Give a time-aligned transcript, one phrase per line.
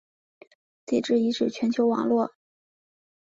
[0.87, 2.31] 地质遗址全球网络。